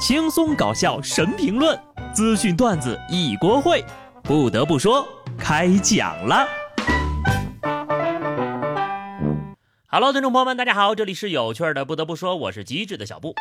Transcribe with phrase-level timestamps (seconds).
[0.00, 1.78] 轻松搞笑神评论，
[2.14, 3.84] 资讯段子一锅烩。
[4.22, 5.06] 不得不说，
[5.38, 6.48] 开讲了。
[9.88, 11.84] Hello，听众朋友们，大家好，这里是有趣的。
[11.84, 13.34] 不得不说，我是机智的小布。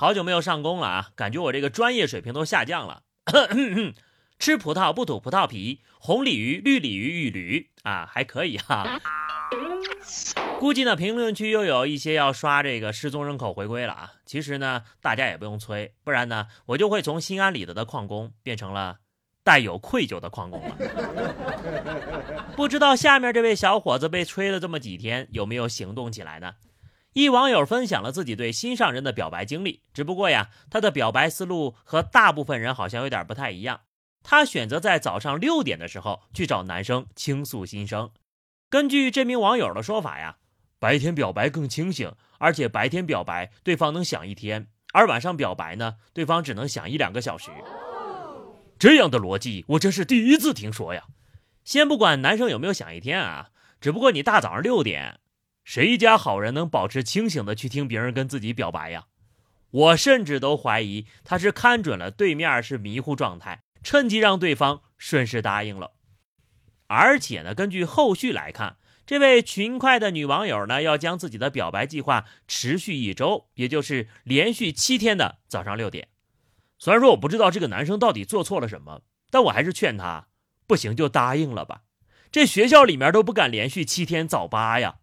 [0.00, 3.02] 好久没有上工了啊，感觉我这个专业水平都下降了。
[4.40, 8.98] 吃葡萄不吐葡萄皮，红鲤鱼、绿鲤鱼、玉驴啊，还可以哈。
[10.58, 14.12] 估计呢，评论区又有一些要刷这个失踪人口回归了啊。
[14.24, 18.98] 其实呢，大家也不用催，不然呢，我就会从心安理得的矿工变成了
[19.44, 20.76] 带有愧疚的矿工了。
[22.56, 26.54] 不知道下面这位小伙子被催了这么几天，有没有行动起来呢？
[27.12, 33.80] 一网友分享了自己对心上人的表白经历，只不过呀，他的表白思路和大部分人好像有点不太一样。
[34.22, 38.10] 他选择在早上六点的时候去找男生倾诉心声。
[38.76, 40.36] 根据这名网友的说法呀。
[40.78, 47.50] 白天表白更清醒，而且白天表白对方能想一天，而晚上表白呢，对方只能想一两个小时。
[48.78, 51.04] 这样的逻辑我真是第一次听说呀！
[51.64, 53.48] 先不管男生有没有想一天啊，
[53.80, 55.20] 只不过你大早上六点，
[55.64, 59.06] 谁家好人能保持清醒的去听别人跟自己表白呀？
[59.70, 65.92] 我甚至都怀疑他是看准了对面是迷糊状态，趁机让对方顺势答应了。
[66.86, 68.76] 而且呢，根据后续来看。
[69.06, 76.08] 这位勤快的女网友呢，要将自己的表白计划持续一周，也就是连续七天的早上六点。
[76.76, 80.26] 虽然说我不知道这个男生到底做错了什么，但我还是劝他，
[80.66, 81.82] 不行就答应了吧。
[82.32, 84.96] 这学校里面都不敢连续七天早八呀。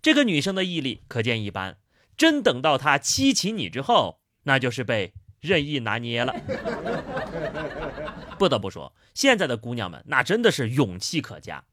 [0.00, 1.78] 这个女生的毅力可见一斑，
[2.16, 6.34] 真等到她七擒你之后，那就是被任意拿捏了。
[8.40, 11.64] 不得不说，现在的姑娘们那真的是勇气可嘉。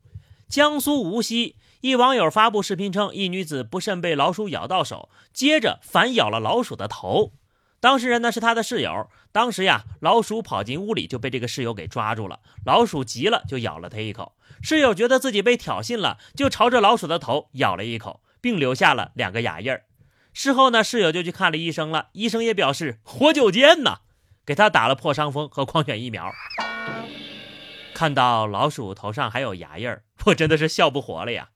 [0.49, 7.31] 江苏无锡一网友发布视频称，一女子不慎被老鼠咬到手，接着反咬了老鼠的头。
[7.79, 9.07] 当事人呢是他的室友。
[9.31, 12.41] 当时呀，老鼠跑进屋里就被这个室友给抓住了。
[12.65, 14.35] 老鼠急了，就咬了他一口。
[14.61, 19.85] 室友觉得自己被挑衅了，就朝着老鼠的头咬了一口，并留下了两个牙印儿。
[20.33, 22.09] 事后呢，室友就去看了医生了。
[22.11, 24.00] 医生也表示活久见呐，
[24.47, 26.34] 给他打了破伤风和狂犬疫苗。
[27.94, 31.50] 看到老鼠头上还有牙印儿， 我真的是笑不活了呀！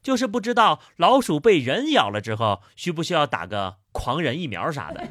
[0.00, 5.08] 就是不知道老鼠被人咬了之后，需不需要打个狂人疫苗啥的。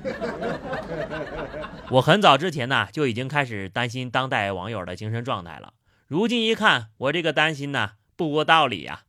[1.90, 5.74] 我很早之前呢就已经开始担心当代网友的精神状态了。
[6.08, 9.02] 如今一看，我这个担心呢不无道理呀。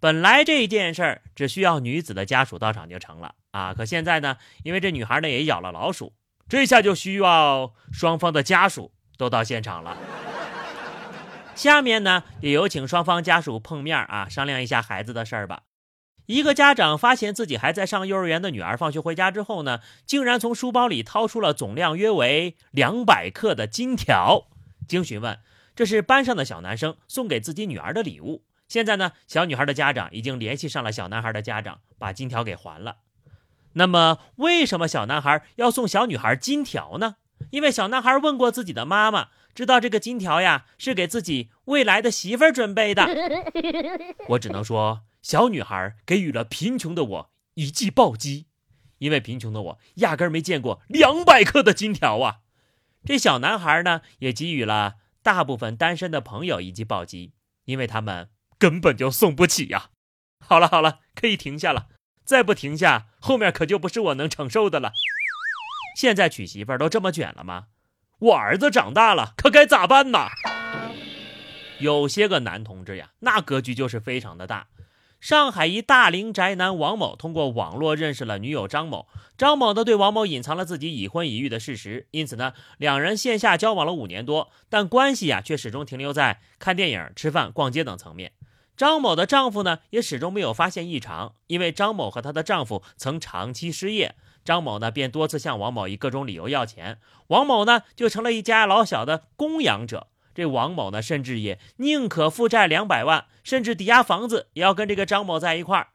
[0.00, 6.14] 本来这件事儿只需要女子的家属到场就成了啊，可现在呢，因为这女孩呢也咬了老鼠，
[6.50, 9.96] 这下就需要双方的家属都到现场了。
[11.54, 15.62] 下面呢，也有请双方家属碰面啊，商量一下孩子的事儿吧。
[16.26, 24.48] 一个家长发现自己还在上幼儿园的女儿放学回家之后呢，竟然从书包里掏出了总量约为两百克的金条。
[24.88, 25.38] 经询问，
[25.76, 28.42] 这是班上的小男生送给自己女儿的礼物。
[28.66, 32.96] 现在呢，小女孩的家长已经联系上了小男孩的家长，把金条给还了。
[33.74, 37.16] 那么，为什么小男孩要送小女孩金条呢？
[37.50, 39.28] 因为小男孩问过自己的妈妈。
[39.52, 43.04] 知道这个金条呀，是给自己未来的媳妇儿准备的。
[44.30, 48.46] 我只能说，小女孩给予了贫穷的我一记暴击，
[48.98, 52.38] 因为贫穷的我压根儿没见过两百克的金条啊。
[53.04, 57.32] 这小男孩呢，也给予了大部分单身的朋友一记暴击，
[57.64, 59.90] 因为他们根本就送不起呀。
[60.38, 61.88] 好了好了，可以停下了，
[62.30, 64.92] 再不停下，后面可就不是我能承受的了。
[65.96, 67.64] 现在娶媳妇都这么卷了吗？
[68.20, 70.28] 我儿子长大了，可该咋办呢？
[71.80, 74.68] 有些个男同志呀，那格局就是非常的大。
[75.18, 88.30] 上海一大龄宅男王某通过网络认识了女友张某，张某呢对王某隐藏了自己已婚已育的事实，因此呢两人线下交往了五年多，但关系呀却始终停留在看电影、吃饭、逛街等层面。
[88.80, 94.14] 张某的丈夫呢也始终没有发现异常，因为张某和她的丈夫曾长期失业。
[94.42, 100.06] 张某呢，便多次向王某以各种理由要钱，王某呢就成了一家老小的供养者。
[100.34, 105.88] 这王某呢，甚至也宁可负债两百万，甚至抵押房子，也要跟这个张某在一块儿。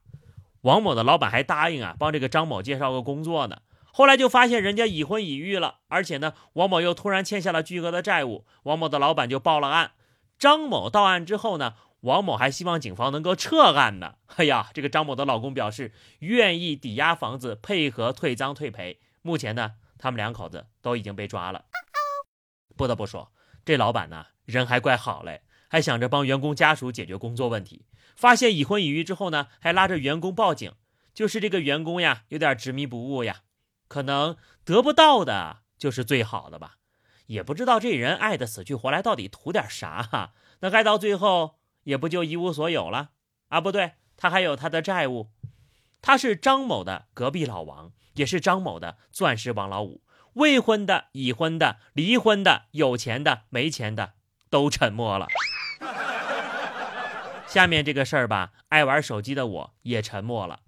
[0.61, 3.61] 王某的老板还答应啊，帮这个张某介绍个工作呢。
[3.91, 9.93] 后来就发现人家已婚已育了，而且呢，王某又突然欠下了巨额的债务，王某的老板就报了案。
[10.37, 11.73] 张某到案之后呢？
[12.05, 14.15] 王某还希望警方能够撤案呢。
[14.37, 18.99] 哎呀，这个张某的老公表示愿意抵押房子，配合退赃退赔。
[19.21, 21.65] 目前呢，他们两口子都已经被抓了。
[22.77, 23.31] 不得不说，
[23.65, 27.85] 这老板呢人还怪好嘞，还想着帮员工家属解决工作问题。
[28.15, 30.71] 发现已婚已育之后呢，还拉着员工报警。
[31.13, 33.41] 就是这个员工呀，有点执迷不悟呀，
[33.87, 35.63] 可能得不到的。
[35.77, 36.77] 就是最好的吧？
[37.25, 40.33] 也不知道这人爱的死去活来，到底图点啥哈？
[40.59, 43.09] 那爱到最后也不就一无所有了
[43.47, 43.59] 啊？
[43.59, 45.31] 不对，他还有他的债务。
[46.01, 50.03] 他是张某的隔壁老王，也是张某的钻石王老五。
[50.33, 54.13] 未婚的、已婚的、离婚的、有钱的、没钱的，
[54.49, 55.27] 都沉默了。
[57.47, 60.59] 下面这个事儿吧，爱玩手机的我也沉默了。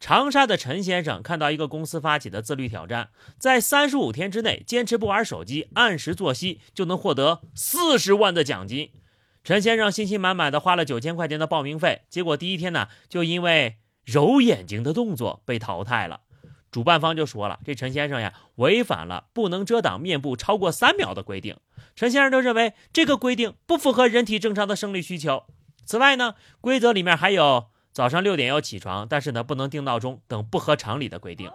[0.00, 8.90] 长沙的陈先生看到一个公司发起的自律挑战，在三十五天之内坚持不玩手机、按时作息，就能获得四十万的奖金。
[9.44, 16.22] 陈先生信心满满的花了九千块钱的报名费，结果第一天呢，就因为揉眼睛的动作被淘汰了。
[16.70, 21.58] 主办方就说了，这陈先生呀违反了不能遮挡面部超过三秒的规定。
[21.94, 25.44] 陈先生就认为这个规定不符合人体正常的生理需求。
[25.84, 31.50] 此外呢，规则里面还有早上六点要起床，但是呢不能定闹钟等不合常理的规定。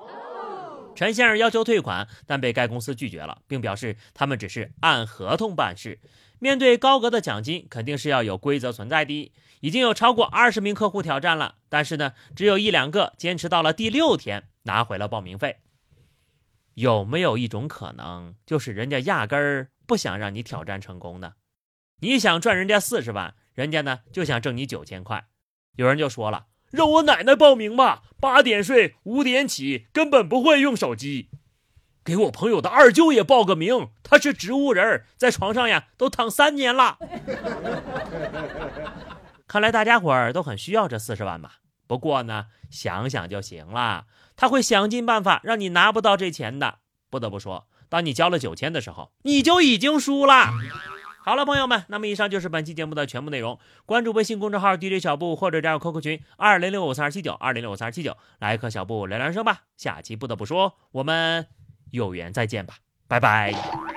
[0.94, 6.00] 陈先生要求退款，但被该公司拒绝了，并表示他们只是按合同办事。
[6.39, 9.31] 面对高额的奖金，肯定是要有规则存在的。
[9.62, 15.57] 已经有超过二十名客户挑战了，但是呢，只有一两个坚持到了第六天拿回了报名费。
[16.75, 21.33] 有没有一种可能，就是人家压根儿不想让你挑战成功呢？
[22.00, 25.27] 你想赚人家四十万，人家呢就想挣你九千块。
[25.75, 31.30] 有人就说了，让我奶奶报名吧，八点睡，五点起，根本不会用手机。
[32.03, 36.97] 给我朋友的二舅也报个名，他是植物人，在床上呀都躺三年了。
[39.47, 41.55] 看来大家伙儿都很需要这四十万吧？
[41.87, 44.05] 不过呢，想想就行了，
[44.35, 46.79] 他会想尽办法让你拿不到这钱的。
[47.09, 50.51] 不得不说，当你交了九千的时候，你就已经输了。
[51.25, 53.59] 好了，朋友们，那么以上就是本期节目的全部内容。
[53.85, 59.63] 关注微信公众号 DJ 小布，或者加入 QQ 群二零六五三二七九二零六五三二七九，来和小布聊聊人生吧。
[59.75, 61.47] 下期不得不说，我们
[61.91, 62.75] 有缘再见吧，
[63.07, 63.88] 拜拜。